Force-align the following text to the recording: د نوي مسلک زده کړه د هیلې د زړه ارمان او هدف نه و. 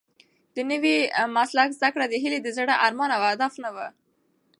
د 0.55 0.57
نوي 0.71 0.97
مسلک 1.35 1.69
زده 1.77 1.89
کړه 1.93 2.05
د 2.09 2.15
هیلې 2.23 2.39
د 2.43 2.47
زړه 2.57 2.73
ارمان 2.85 3.09
او 3.13 3.21
هدف 3.31 3.53
نه 3.63 3.69
و. 3.75 3.77